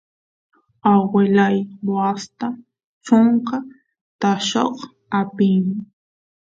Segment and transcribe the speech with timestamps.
[0.91, 1.57] aguelay
[1.91, 2.47] waasta
[3.05, 3.57] chunka
[4.19, 4.75] taayoq
[5.19, 5.63] apin